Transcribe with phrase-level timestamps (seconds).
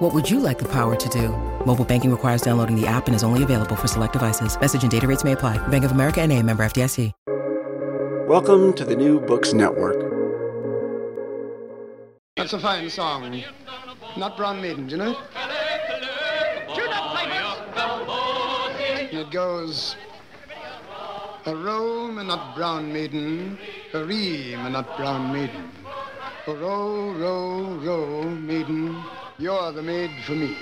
[0.00, 1.28] What would you like the power to do?
[1.66, 4.58] Mobile banking requires downloading the app and is only available for select devices.
[4.58, 5.58] Message and data rates may apply.
[5.68, 7.12] Bank of America and a member FDIC.
[8.26, 10.00] Welcome to the New Books Network.
[12.34, 13.44] That's a fine song.
[14.16, 15.18] Not Brown Maiden, do you know it?
[19.10, 19.96] And it goes,
[21.44, 23.58] a row, and not brown maiden,
[23.92, 25.70] a ree, me not brown maiden.
[26.46, 29.02] A row, row, row, maiden,
[29.40, 30.54] you're the maid for me.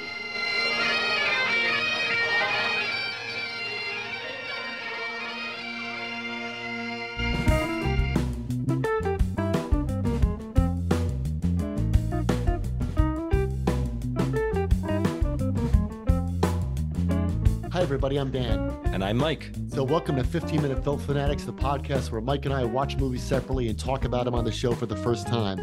[17.73, 18.17] Hi, everybody.
[18.17, 18.71] I'm Dan.
[18.85, 19.51] And I'm Mike.
[19.73, 23.25] So, welcome to 15 Minute Film Fanatics, the podcast where Mike and I watch movies
[23.25, 25.59] separately and talk about them on the show for the first time.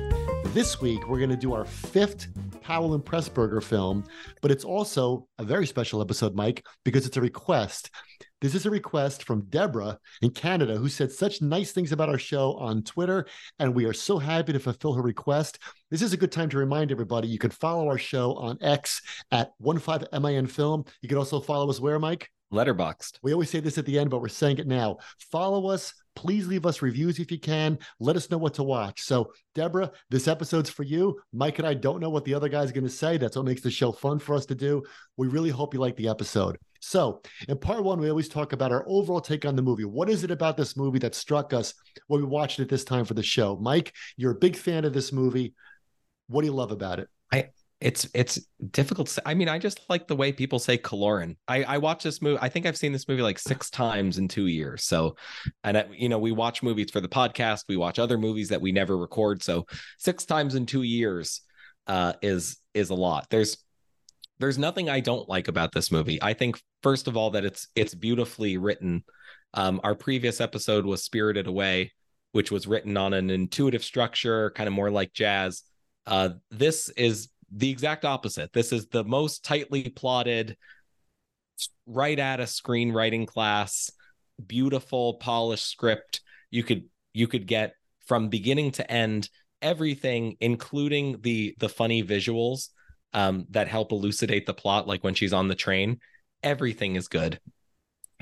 [0.48, 2.28] This week, we're going to do our fifth
[2.66, 4.04] Powell and Pressburger film,
[4.42, 7.92] but it's also a very special episode, Mike, because it's a request.
[8.42, 12.18] This is a request from Deborah in Canada, who said such nice things about our
[12.18, 13.28] show on Twitter,
[13.60, 15.60] and we are so happy to fulfill her request.
[15.92, 19.00] This is a good time to remind everybody you can follow our show on X
[19.32, 20.86] at 15MIN Film.
[21.04, 22.32] You can also follow us where, Mike?
[22.54, 23.20] Letterboxd.
[23.22, 24.98] We always say this at the end, but we're saying it now.
[25.32, 25.94] Follow us.
[26.16, 27.78] Please leave us reviews if you can.
[28.00, 29.02] Let us know what to watch.
[29.02, 31.20] So, Deborah, this episode's for you.
[31.34, 33.18] Mike and I don't know what the other guy's going to say.
[33.18, 34.84] That's what makes the show fun for us to do.
[35.18, 36.58] We really hope you like the episode.
[36.80, 39.86] So, in part one, we always talk about our overall take on the movie.
[39.86, 41.74] What is it about this movie that struck us
[42.08, 43.58] when we watched it this time for the show?
[43.58, 45.56] Mike, you're a big fan of this movie.
[46.28, 47.10] What do you love about it?
[47.34, 47.50] I
[47.82, 48.40] it's it's
[48.72, 49.08] difficult.
[49.10, 51.36] To, I mean, I just like the way people say Kiloran.
[51.48, 52.40] I I watch this movie.
[52.42, 54.84] I think I've seen this movie like six times in two years.
[54.84, 55.18] So,
[55.64, 57.66] and I, you know, we watch movies for the podcast.
[57.68, 59.44] We watch other movies that we never record.
[59.44, 59.66] So,
[59.98, 61.42] six times in two years
[61.88, 63.28] uh, is is a lot.
[63.30, 63.58] There's
[64.40, 66.22] there's nothing I don't like about this movie.
[66.22, 69.04] I think first of all that it's it's beautifully written.
[69.54, 71.94] Um, our previous episode was Spirited Away,
[72.32, 75.64] which was written on an intuitive structure, kind of more like jazz.
[76.06, 78.54] Uh, this is the exact opposite.
[78.54, 80.58] This is the most tightly plotted,
[81.86, 83.92] right at a screenwriting class,
[84.46, 86.22] beautiful, polished script.
[86.50, 87.74] You could you could get
[88.06, 89.30] from beginning to end
[89.62, 92.70] everything, including the the funny visuals
[93.14, 96.00] um, that help elucidate the plot, like when she's on the train.
[96.44, 97.40] Everything is good.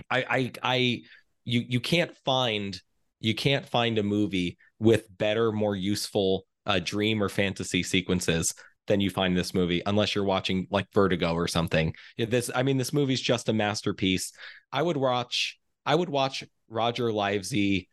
[0.09, 1.01] I I I
[1.45, 2.79] you you can't find
[3.19, 8.53] you can't find a movie with better, more useful uh, dream or fantasy sequences
[8.87, 11.93] than you find this movie unless you're watching like Vertigo or something.
[12.17, 14.33] This I mean this movie's just a masterpiece.
[14.71, 17.89] I would watch I would watch Roger Livesey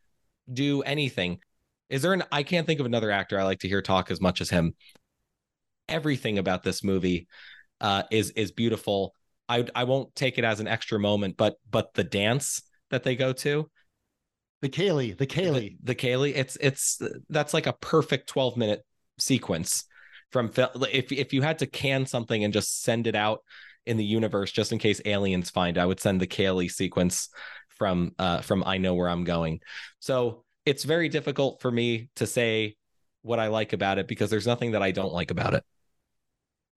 [0.51, 1.39] do anything.
[1.89, 4.21] Is there an I can't think of another actor I like to hear talk as
[4.21, 4.75] much as him.
[5.87, 7.27] Everything about this movie
[7.79, 9.13] uh, is is beautiful.
[9.49, 13.15] I I won't take it as an extra moment, but but the dance that they
[13.15, 13.69] go to,
[14.61, 15.77] The Ceilidh, the Ceilidh.
[15.83, 18.85] the, the Ceilidh, it's it's that's like a perfect 12 minute
[19.17, 19.85] sequence
[20.31, 20.51] from
[20.91, 23.43] if if you had to can something and just send it out
[23.85, 27.29] in the universe just in case aliens find I would send the Ceilidh sequence
[27.69, 29.61] from uh from I know where I'm going.
[29.99, 32.75] So it's very difficult for me to say
[33.23, 35.63] what I like about it because there's nothing that I don't like about it.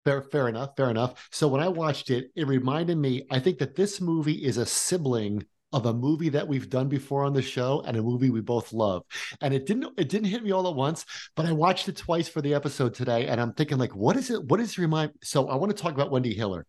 [0.04, 0.76] Fair, fair enough.
[0.76, 1.28] Fair enough.
[1.32, 3.26] So when I watched it, it reminded me.
[3.30, 5.44] I think that this movie is a sibling
[5.74, 8.72] of a movie that we've done before on the show and a movie we both
[8.72, 9.02] love.
[9.40, 11.04] And it didn't it didn't hit me all at once,
[11.34, 14.30] but I watched it twice for the episode today and I'm thinking like what is
[14.30, 16.64] it what does it remind so I want to talk about Wendy Hiller.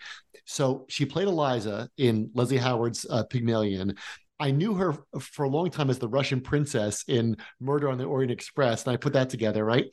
[0.45, 3.95] So she played Eliza in Leslie Howard's uh, Pygmalion.
[4.39, 8.05] I knew her for a long time as the Russian princess in Murder on the
[8.05, 9.85] Orient Express and I put that together, right?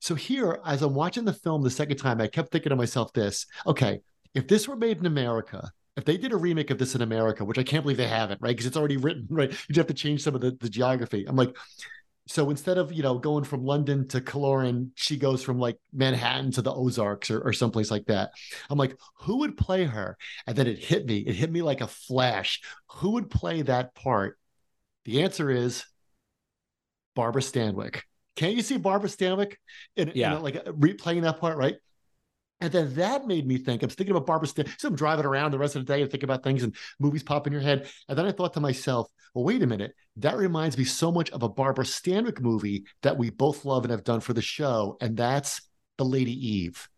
[0.00, 3.12] So here as I'm watching the film the second time I kept thinking to myself
[3.12, 4.00] this, okay,
[4.34, 7.44] if this were made in America, if they did a remake of this in America,
[7.44, 8.50] which I can't believe they haven't, right?
[8.50, 9.50] Because it's already written, right?
[9.68, 11.26] You'd have to change some of the, the geography.
[11.28, 11.54] I'm like,
[12.26, 16.50] so instead of you know going from London to Kiloran, she goes from like Manhattan
[16.52, 18.30] to the Ozarks or, or someplace like that.
[18.70, 20.16] I'm like, who would play her?
[20.46, 21.18] And then it hit me.
[21.18, 22.60] It hit me like a flash.
[22.96, 24.38] Who would play that part?
[25.04, 25.84] The answer is
[27.14, 28.02] Barbara Stanwyck.
[28.36, 29.54] Can't you see Barbara Stanwyck
[29.96, 30.36] in, Yeah.
[30.36, 31.76] in like replaying that part, right?
[32.60, 33.82] And then that made me think.
[33.82, 34.80] I'm thinking about Barbara Stanwyck.
[34.80, 37.22] So I'm driving around the rest of the day and think about things and movies
[37.22, 37.88] pop in your head.
[38.08, 39.94] And then I thought to myself, well, wait a minute.
[40.16, 43.92] That reminds me so much of a Barbara Stanwyck movie that we both love and
[43.92, 44.96] have done for the show.
[45.00, 45.60] And that's
[45.98, 46.88] The Lady Eve.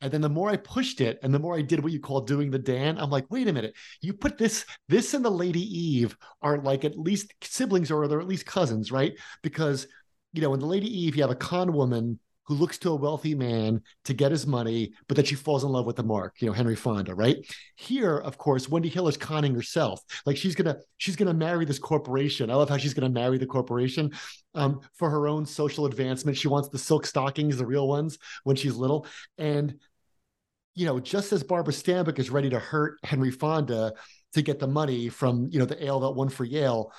[0.00, 2.20] And then the more I pushed it and the more I did what you call
[2.22, 3.74] doing the Dan, I'm like, wait a minute.
[4.00, 8.20] You put this, this and the Lady Eve are like at least siblings or they're
[8.20, 9.14] at least cousins, right?
[9.42, 9.86] Because,
[10.32, 12.96] you know, in the Lady Eve, you have a con woman who looks to a
[12.96, 16.34] wealthy man to get his money, but then she falls in love with the mark,
[16.40, 17.36] you know, Henry Fonda, right?
[17.76, 20.00] Here, of course, Wendy Hill is conning herself.
[20.26, 22.50] Like she's gonna, she's gonna marry this corporation.
[22.50, 24.10] I love how she's gonna marry the corporation
[24.56, 26.36] um, for her own social advancement.
[26.36, 29.06] She wants the silk stockings, the real ones, when she's little.
[29.38, 29.76] And
[30.74, 33.92] you know, just as Barbara Stanwyck is ready to hurt Henry Fonda
[34.32, 36.92] to get the money from, you know, the ale that won for Yale,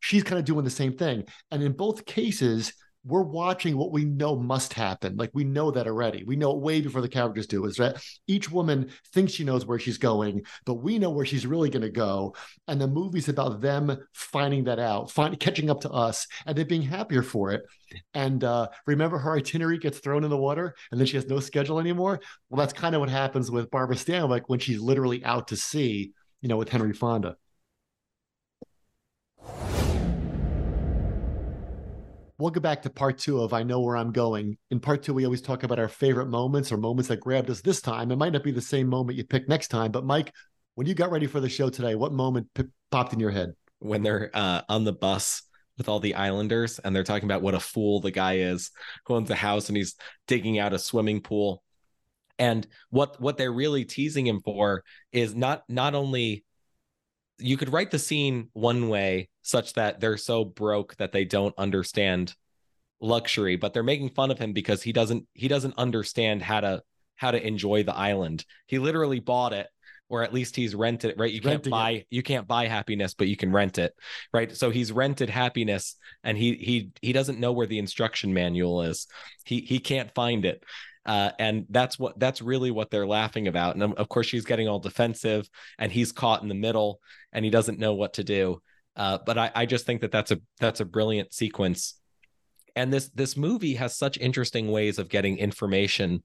[0.00, 1.24] she's kind of doing the same thing.
[1.50, 2.72] And in both cases,
[3.06, 5.16] we're watching what we know must happen.
[5.16, 6.24] Like we know that already.
[6.24, 7.64] We know it way before the characters do.
[7.64, 11.46] Is that each woman thinks she knows where she's going, but we know where she's
[11.46, 12.34] really going to go.
[12.66, 16.66] And the movie's about them finding that out, find, catching up to us, and then
[16.66, 17.62] being happier for it.
[18.12, 21.38] And uh, remember, her itinerary gets thrown in the water, and then she has no
[21.38, 22.20] schedule anymore.
[22.50, 26.12] Well, that's kind of what happens with Barbara Stanwyck when she's literally out to sea.
[26.42, 27.36] You know, with Henry Fonda.
[32.38, 34.58] We'll get back to part two of I Know Where I'm Going.
[34.70, 37.60] In part two, we always talk about our favorite moments or moments that grabbed us
[37.60, 38.10] this time.
[38.10, 40.32] It might not be the same moment you pick next time, but Mike,
[40.74, 43.54] when you got ready for the show today, what moment p- popped in your head?
[43.78, 45.42] When they're uh, on the bus
[45.78, 48.70] with all the islanders and they're talking about what a fool the guy is
[49.04, 49.94] who owns a house and he's
[50.26, 51.62] digging out a swimming pool.
[52.38, 56.44] And what what they're really teasing him for is not not only
[57.38, 61.54] you could write the scene one way such that they're so broke that they don't
[61.58, 62.34] understand
[63.00, 66.82] luxury but they're making fun of him because he doesn't he doesn't understand how to
[67.16, 68.44] how to enjoy the island.
[68.66, 69.68] He literally bought it
[70.08, 71.32] or at least he's rented it right?
[71.32, 72.06] You can't buy it.
[72.10, 73.94] you can't buy happiness but you can rent it
[74.32, 74.54] right?
[74.54, 79.06] So he's rented happiness and he he he doesn't know where the instruction manual is.
[79.44, 80.62] He he can't find it
[81.06, 83.76] uh, and that's what that's really what they're laughing about.
[83.76, 85.48] And of course, she's getting all defensive,
[85.78, 87.00] and he's caught in the middle,
[87.32, 88.60] and he doesn't know what to do.
[88.96, 91.94] Uh, but I, I just think that that's a that's a brilliant sequence,
[92.74, 96.24] and this this movie has such interesting ways of getting information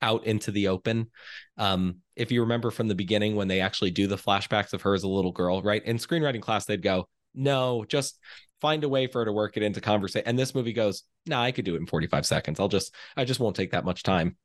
[0.00, 1.10] out into the open.
[1.58, 4.94] Um, if you remember from the beginning when they actually do the flashbacks of her
[4.94, 5.84] as a little girl, right?
[5.84, 8.18] In screenwriting class, they'd go, no, just
[8.62, 10.26] find a way for her to work it into conversation.
[10.26, 12.60] And this movie goes, no, nah, I could do it in 45 seconds.
[12.60, 14.36] I'll just, I just won't take that much time.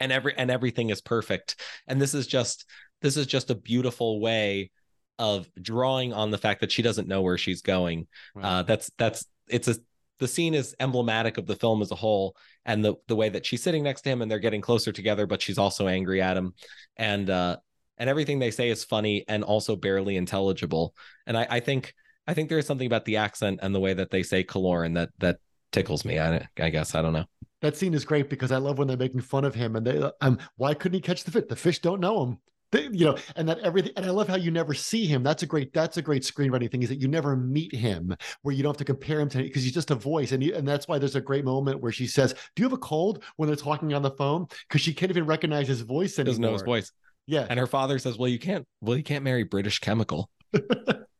[0.00, 1.60] And every, and everything is perfect.
[1.86, 2.64] And this is just,
[3.02, 4.70] this is just a beautiful way
[5.18, 8.06] of drawing on the fact that she doesn't know where she's going.
[8.34, 8.44] Right.
[8.44, 9.76] Uh, that's, that's, it's a,
[10.18, 13.44] the scene is emblematic of the film as a whole and the, the way that
[13.44, 16.36] she's sitting next to him and they're getting closer together, but she's also angry at
[16.36, 16.54] him.
[16.96, 17.58] And, uh,
[17.98, 20.94] and everything they say is funny and also barely intelligible.
[21.26, 21.92] And I, I think,
[22.26, 24.94] I think there is something about the accent and the way that they say Kiloran
[24.94, 25.38] that that
[25.72, 26.18] tickles me.
[26.18, 27.24] I, I guess I don't know.
[27.62, 30.02] That scene is great because I love when they're making fun of him and they
[30.20, 31.44] um why couldn't he catch the fish?
[31.48, 32.38] The fish don't know him.
[32.72, 35.22] They, you know, and that everything, and I love how you never see him.
[35.22, 38.54] That's a great, that's a great screenwriting thing is that you never meet him, where
[38.54, 40.66] you don't have to compare him to because he's just a voice, and you, and
[40.66, 43.46] that's why there's a great moment where she says, "Do you have a cold?" when
[43.46, 46.32] they're talking on the phone because she can't even recognize his voice anymore.
[46.32, 46.92] Doesn't know his voice.
[47.26, 50.30] Yeah, and her father says, "Well, you can't, well, you can't marry British Chemical."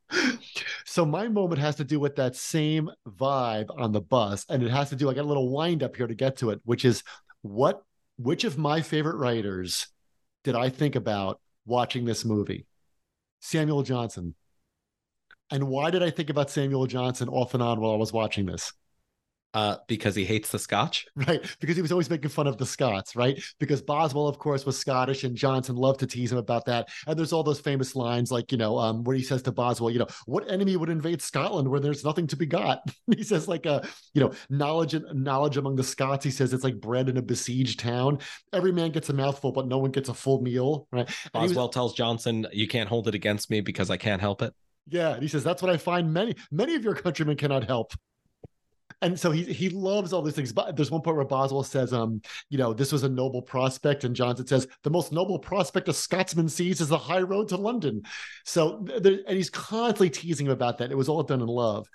[0.85, 4.71] so my moment has to do with that same vibe on the bus and it
[4.71, 6.85] has to do i got a little wind up here to get to it which
[6.85, 7.03] is
[7.43, 7.83] what
[8.19, 9.89] which of my favorite writers
[10.45, 12.67] did i think about watching this movie?
[13.41, 14.35] Samuel johnson.
[15.51, 18.47] And why did i think about samuel johnson off and on while i was watching
[18.47, 18.73] this
[19.55, 21.45] uh, because he hates the Scotch, right?
[21.61, 23.43] Because he was always making fun of the Scots, right?
[23.59, 26.89] Because Boswell, of course, was Scottish, and Johnson loved to tease him about that.
[27.07, 29.91] And there's all those famous lines, like you know, um, where he says to Boswell,
[29.91, 32.81] you know, what enemy would invade Scotland where there's nothing to be got?
[33.17, 33.83] he says, like, uh,
[34.15, 36.25] you know, knowledge and knowledge among the Scots.
[36.25, 38.19] He says it's like bread in a besieged town.
[38.53, 41.09] Every man gets a mouthful, but no one gets a full meal, right?
[41.25, 44.43] And Boswell was, tells Johnson, "You can't hold it against me because I can't help
[44.43, 44.55] it."
[44.89, 47.93] Yeah, and he says that's what I find many many of your countrymen cannot help
[49.03, 50.53] and so he he loves all these things.
[50.53, 54.05] But there's one point where Boswell says, um, you know, this was a noble prospect,
[54.05, 57.57] and Johnson says the most noble prospect a Scotsman sees is the high road to
[57.57, 58.03] London.
[58.45, 60.91] So there, and he's constantly teasing him about that.
[60.91, 61.89] It was all done in love.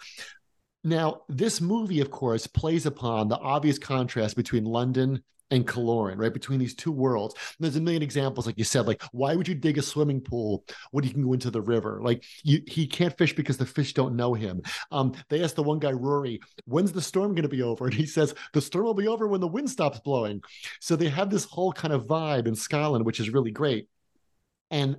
[0.83, 6.33] Now, this movie, of course, plays upon the obvious contrast between London and Kiloran, right?
[6.33, 7.35] Between these two worlds.
[7.35, 10.21] And there's a million examples, like you said, like why would you dig a swimming
[10.21, 11.99] pool when you can go into the river?
[12.01, 14.61] Like you, he can't fish because the fish don't know him.
[14.91, 17.87] Um, they asked the one guy, Rory, when's the storm going to be over?
[17.87, 20.41] And he says, the storm will be over when the wind stops blowing.
[20.81, 23.87] So they have this whole kind of vibe in Scotland, which is really great.
[24.71, 24.97] And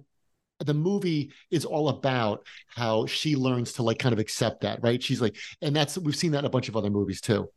[0.61, 5.03] the movie is all about how she learns to like kind of accept that, right?
[5.03, 7.51] She's like, and that's we've seen that in a bunch of other movies too.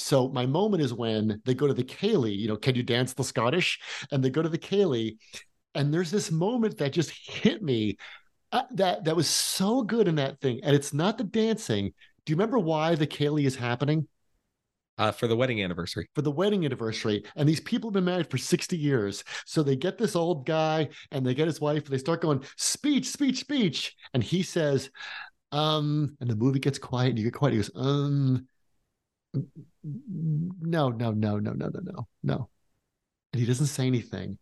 [0.00, 3.12] So my moment is when they go to the Ceilidh, you know, can you dance
[3.12, 3.78] the Scottish?
[4.10, 5.16] And they go to the Ceilidh,
[5.74, 7.96] and there's this moment that just hit me
[8.52, 10.60] uh, that that was so good in that thing.
[10.62, 11.92] And it's not the dancing.
[12.24, 14.08] Do you remember why the Ceilidh is happening?
[14.98, 16.06] Uh, for the wedding anniversary.
[16.14, 17.24] For the wedding anniversary.
[17.34, 19.24] And these people have been married for 60 years.
[19.46, 22.44] So they get this old guy and they get his wife and they start going,
[22.58, 23.96] speech, speech, speech.
[24.12, 24.90] And he says,
[25.52, 27.52] um, and the movie gets quiet and you get quiet.
[27.52, 28.46] He goes, um,
[29.34, 32.48] no, no, no, no, no, no, no, no.
[33.32, 34.38] And he doesn't say anything.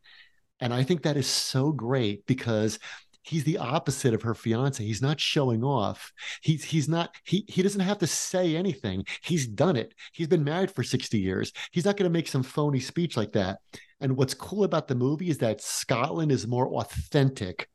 [0.61, 2.78] And I think that is so great because
[3.23, 4.83] he's the opposite of her fiance.
[4.83, 6.12] He's not showing off.
[6.42, 9.04] He's he's not he he doesn't have to say anything.
[9.23, 9.95] He's done it.
[10.12, 11.52] He's been married for 60 years.
[11.71, 13.59] He's not going to make some phony speech like that.
[14.00, 17.68] And what's cool about the movie is that Scotland is more authentic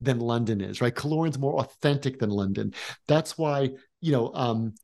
[0.00, 0.94] than London is, right?
[0.94, 2.74] Kiloran's more authentic than London.
[3.08, 3.70] That's why,
[4.00, 4.74] you know, um,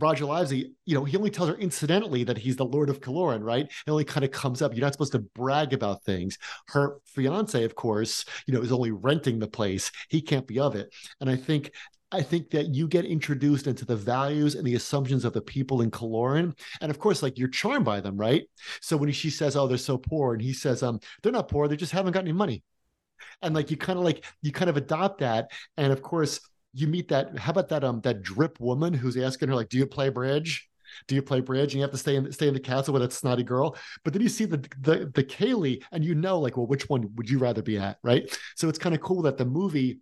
[0.00, 3.42] Roger Livesey, you know, he only tells her incidentally that he's the Lord of Kiloran,
[3.42, 3.66] right?
[3.66, 4.74] It only kind of comes up.
[4.74, 6.38] You're not supposed to brag about things.
[6.68, 9.90] Her fiance, of course, you know, is only renting the place.
[10.08, 10.92] He can't be of it.
[11.20, 11.72] And I think
[12.12, 15.80] I think that you get introduced into the values and the assumptions of the people
[15.80, 16.58] in Kiloran.
[16.80, 18.44] And of course, like you're charmed by them, right?
[18.80, 21.68] So when she says, Oh, they're so poor, and he says, um, they're not poor,
[21.68, 22.62] they just haven't got any money.
[23.42, 25.50] And like you kind of like you kind of adopt that.
[25.76, 26.40] And of course,
[26.72, 29.78] you meet that how about that um that drip woman who's asking her like do
[29.78, 30.68] you play bridge?
[31.06, 31.72] Do you play bridge?
[31.72, 33.76] And you have to stay in stay in the castle with that snotty girl.
[34.04, 37.10] But then you see the the the ceilidh and you know like well which one
[37.16, 38.28] would you rather be at right?
[38.56, 40.00] So it's kind of cool that the movie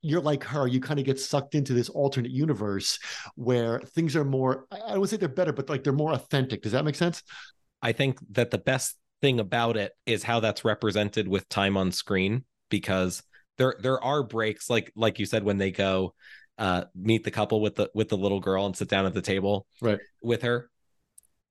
[0.00, 3.00] you're like her you kind of get sucked into this alternate universe
[3.34, 6.62] where things are more i would say they're better but like they're more authentic.
[6.62, 7.22] Does that make sense?
[7.82, 11.92] I think that the best thing about it is how that's represented with time on
[11.92, 13.22] screen because
[13.58, 16.14] there there are breaks like like you said when they go
[16.58, 19.22] uh meet the couple with the with the little girl and sit down at the
[19.22, 19.98] table right.
[20.22, 20.70] with her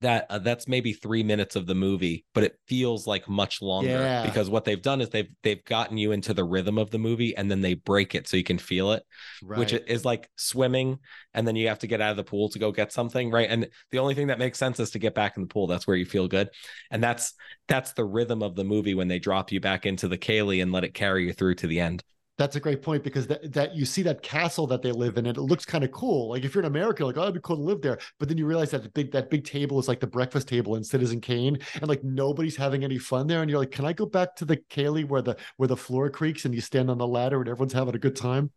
[0.02, 3.90] that uh, that's maybe three minutes of the movie but it feels like much longer
[3.90, 4.26] Yeah.
[4.26, 7.36] because what they've done is they've they've gotten you into the rhythm of the movie
[7.36, 9.04] and then they break it so you can feel it
[9.44, 9.58] right.
[9.58, 11.00] which is like swimming
[11.34, 13.50] and then you have to get out of the pool to go get something right?
[13.50, 15.68] And the only thing that makes sense is to get back in the pool.
[15.68, 16.50] That's where you feel good.
[16.92, 17.34] And that's
[17.68, 20.72] that's the rhythm of the movie when they drop you back into the Ceilidh and
[20.72, 22.04] let it carry you through to the end
[22.38, 25.26] That's a great point because that, that you see that castle that they live in,
[25.26, 26.30] and it looks kind of cool.
[26.30, 27.98] Like if you're in America, like oh, it'd be cool to live there.
[28.20, 30.76] But then you realize that the big that big table is like the breakfast table
[30.76, 33.42] in Citizen Kane, and like nobody's having any fun there.
[33.42, 36.12] And you're like, can I go back to the Ceilidh where the where the floor
[36.12, 38.52] creaks and you stand on the ladder and everyone's having a good time?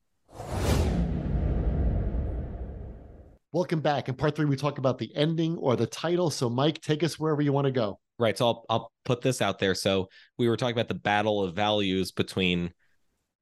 [3.53, 4.11] Welcome back.
[4.11, 6.31] In part three, we talk about the ending or the title.
[6.31, 7.99] So, Mike, take us wherever you want to go.
[8.19, 8.37] Right.
[8.37, 9.75] So I'll I'll put this out there.
[9.75, 12.75] So we were talking about the battle of values between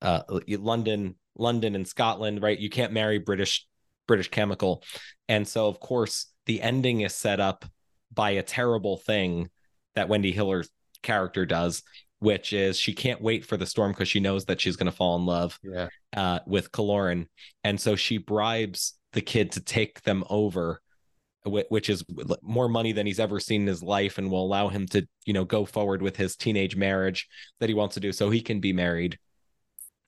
[0.02, 2.58] uh London, London and Scotland, right?
[2.58, 3.66] You can't marry British
[4.06, 4.82] British chemical.
[5.28, 7.64] And so of course the ending is set up
[8.12, 9.50] by a terrible thing
[9.94, 10.70] that Wendy Hiller's
[11.02, 11.82] character does,
[12.20, 14.96] which is she can't wait for the storm because she knows that she's going to
[14.96, 15.88] fall in love Yeah.
[16.16, 17.26] uh, with Kiloran,
[17.64, 20.80] and so she bribes the kid to take them over,
[21.44, 22.04] which is
[22.42, 25.32] more money than he's ever seen in his life, and will allow him to, you
[25.32, 27.28] know, go forward with his teenage marriage
[27.60, 29.18] that he wants to do, so he can be married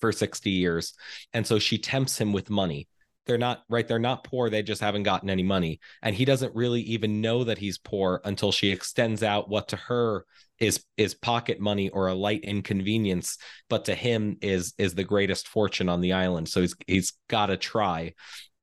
[0.00, 0.95] for sixty years.
[1.33, 2.88] And so she tempts him with money.
[3.26, 3.87] They're not right.
[3.87, 4.50] They're not poor.
[4.50, 8.21] They just haven't gotten any money, and he doesn't really even know that he's poor
[8.25, 10.25] until she extends out what to her
[10.61, 13.38] is is pocket money or a light inconvenience
[13.69, 17.47] but to him is is the greatest fortune on the island so he's he's got
[17.47, 18.12] to try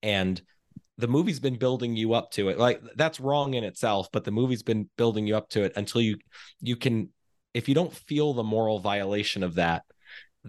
[0.04, 0.42] and
[1.00, 4.32] the movie's been building you up to it like that's wrong in itself but the
[4.32, 6.18] movie's been building you up to it until you
[6.62, 7.10] you can
[7.54, 9.84] if you don't feel the moral violation of that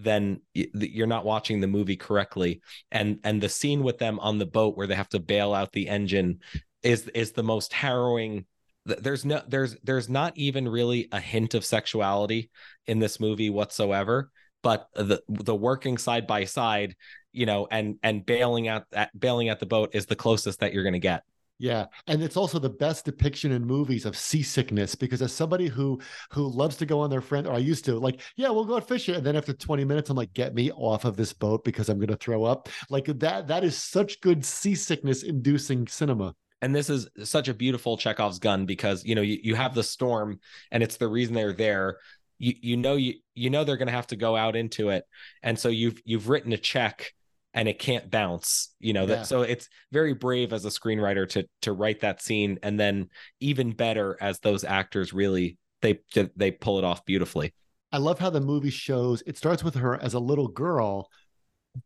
[0.02, 2.60] then you're not watching the movie correctly.
[2.90, 5.72] And and the scene with them on the boat where they have to bail out
[5.72, 6.40] the engine
[6.82, 8.46] is is the most harrowing.
[8.84, 12.50] There's no there's there's not even really a hint of sexuality
[12.86, 14.30] in this movie whatsoever
[14.62, 16.96] but the the working side by side
[17.32, 18.84] you know and and bailing out
[19.16, 21.22] bailing at the boat is the closest that you're going to get
[21.60, 26.00] Yeah, and it's also the best depiction in movies of seasickness because as somebody who
[26.30, 28.76] who loves to go on their friend or I used to like, yeah, we'll go
[28.76, 31.64] out fishing, and then after 20 minutes, I'm like, get me off of this boat
[31.64, 32.68] because I'm going to throw up.
[32.90, 36.34] Like that that is such good seasickness inducing cinema.
[36.62, 39.82] and this is such a beautiful Chekhov's gun because you know you, you have the
[39.82, 40.38] storm
[40.70, 41.98] and it's the reason they're there.
[42.38, 45.04] You you know you you know they're going to have to go out into it,
[45.42, 47.12] and so you've you've written a check
[47.54, 48.74] and it can't bounce.
[48.80, 49.16] You know Yeah.
[49.16, 53.08] that so it's very brave as a screenwriter to to write that scene, and then
[53.40, 56.00] even better as those actors really they
[56.36, 57.54] they pull it off beautifully.
[57.92, 61.08] I love how the movie shows it starts with her as a little girl,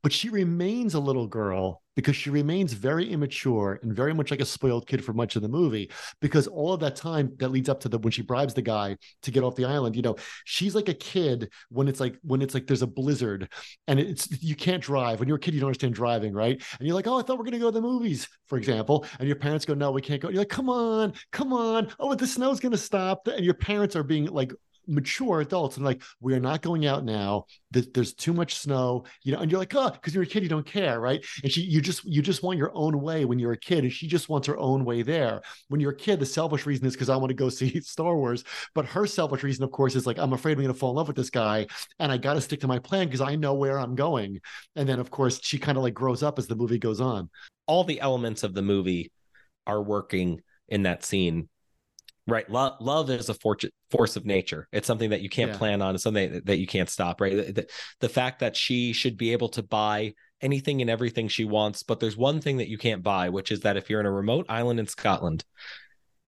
[0.02, 4.40] but she remains a little girl because she remains very immature and very much like
[4.40, 5.90] a spoiled kid for much of the movie.
[6.20, 8.96] Because all of that time that leads up to the when she bribes the guy
[9.22, 12.42] to get off the island, you know, she's like a kid when it's like when
[12.42, 13.48] it's like there's a blizzard
[13.88, 15.18] and it's you can't drive.
[15.18, 16.62] When you're a kid, you don't understand driving, right?
[16.78, 19.06] And you're like, oh, I thought we are gonna go to the movies, for example.
[19.18, 20.28] And your parents go, no, we can't go.
[20.28, 21.88] You're like, come on, come on.
[21.98, 23.26] Oh, the snow's gonna stop.
[23.28, 24.52] And your parents are being like
[24.86, 27.46] mature adults and like we are not going out now.
[27.72, 30.42] Th- there's too much snow you know and you're like oh because you're a kid
[30.42, 31.24] you don't care right?
[31.42, 33.92] And she you just you just want your own way when you're a kid and
[33.92, 35.42] she just wants her own way there.
[35.68, 38.16] When you're a kid the selfish reason is because i want to go see star
[38.16, 40.90] wars but her selfish reason of course is like i'm afraid i'm going to fall
[40.90, 41.66] in love with this guy
[41.98, 44.40] and i got to stick to my plan because i know where i'm going.
[44.76, 47.30] And then of course she kind of like grows up as the movie goes on.
[47.66, 49.12] All the elements of the movie
[49.66, 51.48] are working in that scene
[52.26, 52.48] right.
[52.50, 54.68] Love love is a force force of nature.
[54.72, 55.58] It's something that you can't Yeah.
[55.58, 55.94] plan on.
[55.94, 57.36] It's something that, that you can't stop right?
[57.36, 57.66] The, the,
[58.00, 62.00] the fact that she should be able to buy anything and everything she wants but
[62.00, 64.44] there's one thing that you can't buy which is that if you're in a remote
[64.48, 65.44] island in scotland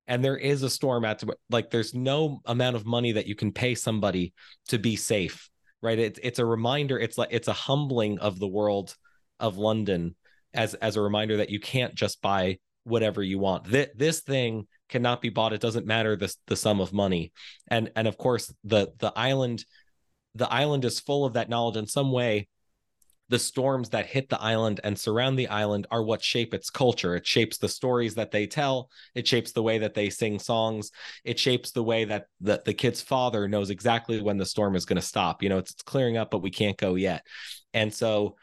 [0.06, 1.20] and there is a storm at
[1.50, 4.32] like there's no amount of money that you can pay somebody
[4.68, 5.50] to be safe
[5.82, 5.98] right?
[5.98, 8.94] It's it's a reminder it's like it's a humbling of the world
[9.40, 10.14] of london
[10.54, 13.64] as as a reminder that you can't just buy whatever you want.
[13.64, 15.52] Th- this thing cannot be bought.
[15.52, 17.32] It doesn't matter the the sum of money.
[17.68, 19.64] And and of course the the island
[20.34, 21.76] the island is full of that knowledge.
[21.76, 22.48] In some way
[23.30, 27.16] the storms that hit the island and surround the island are what shape its culture.
[27.16, 28.90] It shapes the stories that they tell.
[29.14, 30.90] It shapes the way that they sing songs.
[31.24, 34.84] It shapes the way that the, the kid's father knows exactly when the storm is
[34.84, 35.42] going to stop.
[35.42, 37.24] You know it's, it's clearing up but we can't go yet.
[37.72, 38.36] And so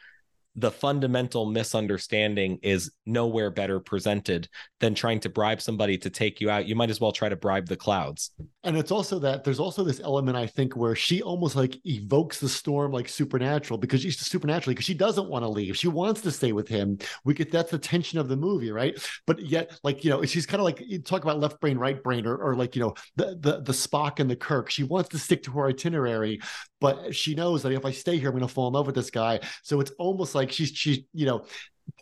[0.56, 4.50] the fundamental misunderstanding is nowhere better presented
[4.82, 6.68] than trying to bribe somebody to take you out.
[6.68, 8.32] You might as well try to bribe the clouds.
[8.64, 12.40] And it's also that there's also this element i think where she almost like evokes
[12.40, 15.78] the storm like supernatural because she's supernaturally because she doesn't want to leave.
[15.78, 16.98] She wants to stay with him.
[17.24, 18.98] We get that's the tension of the movie right?
[19.26, 22.02] But yet like you know she's kind of like you talk about left brain right
[22.02, 24.70] brain or, or like you know the, the the spock and the kirk.
[24.70, 26.42] She wants to stick to her itinerary
[26.80, 28.96] but she knows that if i stay here i'm going to fall in love with
[28.96, 29.40] this guy.
[29.64, 31.46] So it's almost like she's she you know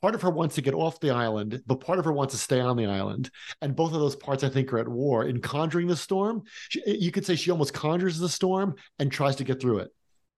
[0.02, 2.39] part of her wants to get off the island, but part of her wants to
[2.39, 3.30] stay on the island.
[3.62, 5.25] And both of those parts, I think, are at war.
[5.25, 9.36] In conjuring the storm, she, you could say she almost conjures the storm and tries
[9.38, 9.89] to get through it.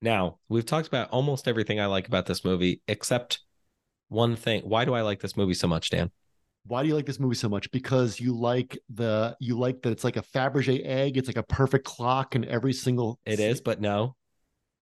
[0.02, 3.42] Now, we've talked about almost everything I like about this movie, except
[4.10, 4.64] one thing.
[4.64, 6.10] Why do I like this movie so much, Dan?
[6.66, 7.72] Why do you like this movie so much?
[7.72, 11.18] Because you like the you like that it's like a Fabergé egg.
[11.18, 13.20] It's like a perfect clock in every single.
[13.26, 14.16] It is, but no.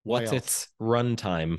[0.04, 1.58] What's its runtime?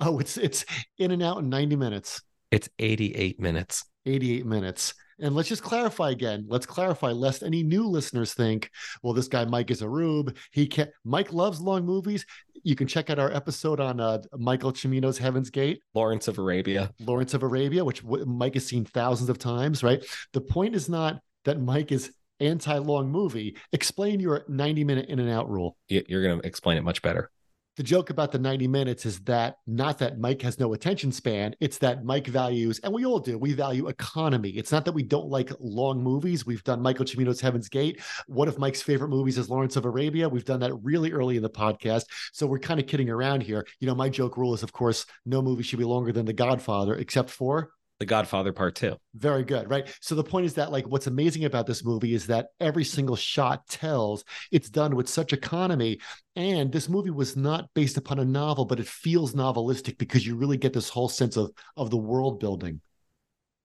[0.00, 0.64] Oh, it's it's
[0.98, 2.22] in and out in ninety minutes.
[2.50, 3.84] It's 88 minutes.
[4.06, 4.94] 88 minutes.
[5.18, 6.44] And let's just clarify again.
[6.48, 8.70] Let's clarify, lest any new listeners think,
[9.02, 10.36] well, this guy Mike is a rube.
[10.52, 10.90] He can't.
[11.04, 12.26] Mike loves long movies.
[12.62, 16.90] You can check out our episode on uh, Michael Cimino's Heaven's Gate, Lawrence of Arabia.
[17.00, 19.82] Lawrence of Arabia, which Mike has seen thousands of times.
[19.82, 20.04] Right.
[20.32, 23.56] The point is not that Mike is anti-long movie.
[23.72, 25.76] Explain your 90-minute in and out rule.
[25.88, 27.30] You're going to explain it much better.
[27.76, 31.54] The joke about the 90 minutes is that not that Mike has no attention span,
[31.60, 34.50] it's that Mike values, and we all do, we value economy.
[34.50, 36.46] It's not that we don't like long movies.
[36.46, 38.00] We've done Michael Cimino's Heaven's Gate.
[38.26, 40.28] One of Mike's favorite movies is Lawrence of Arabia.
[40.28, 42.04] We've done that really early in the podcast.
[42.32, 43.66] So we're kind of kidding around here.
[43.80, 46.32] You know, my joke rule is, of course, no movie should be longer than The
[46.32, 48.94] Godfather, except for The Godfather Part 2.
[49.14, 49.90] very good, right?
[50.02, 53.16] So the point is that like what's amazing about this movie is that every single
[53.16, 55.98] shot tells it's done with such economy.
[56.34, 60.36] And this movie was not based upon a novel, but it feels novelistic because you
[60.36, 62.82] really get this whole sense of of the world building.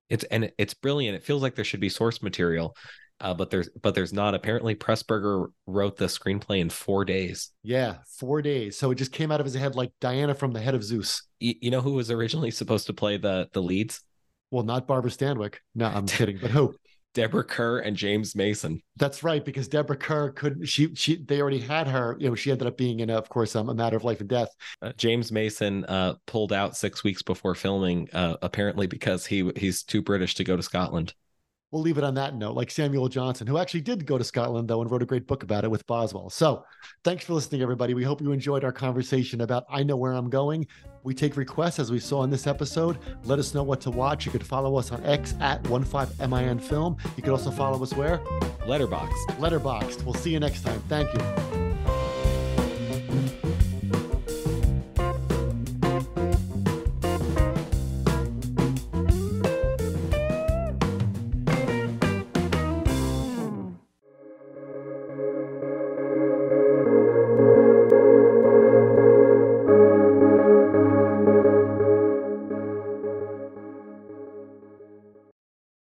[0.09, 1.15] It's and it's brilliant.
[1.17, 2.75] It feels like there should be source material,
[3.19, 4.33] uh, but there's but there's not.
[4.33, 7.49] Apparently, Pressburger wrote the screenplay in four days.
[7.63, 8.77] Yeah, four days.
[8.77, 11.23] So it just came out of his head like Diana from the head of Zeus.
[11.39, 14.01] You, you know who was originally supposed to play the the leads?
[14.51, 15.55] Well, not Barbara Stanwyck.
[15.73, 16.37] No, I'm kidding.
[16.39, 16.75] But who?
[17.13, 18.81] Deborah Kerr and James Mason.
[18.95, 20.65] That's right, because Deborah Kerr couldn't.
[20.65, 22.15] she she they already had her.
[22.19, 24.29] You know, she ended up being in, of course, um, a matter of life and
[24.29, 24.49] death.
[24.81, 29.83] Uh, James Mason uh, pulled out six weeks before filming, uh, apparently because he he's
[29.83, 31.13] too British to go to Scotland.
[31.71, 34.67] we'll leave it on that note, like Samuel Johnson, who actually did go to Scotland,
[34.67, 36.29] though, and wrote a great book about it with Boswell.
[36.29, 36.63] So
[37.03, 37.93] thanks for listening, everybody.
[37.93, 40.67] We hope you enjoyed our conversation about I Know Where I'm Going.
[41.03, 42.97] We take requests as we saw in this episode.
[43.23, 44.25] Let us know what to watch.
[44.25, 46.97] You could follow us on X at 15MIN Film.
[47.17, 48.19] You could also follow us where?
[48.67, 49.37] Letterboxd.
[49.39, 50.03] Letterboxd.
[50.03, 50.81] We'll see you next time.
[50.87, 51.50] Thank you.